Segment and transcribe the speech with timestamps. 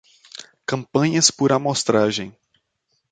[0.65, 2.35] Campanhas por amostragem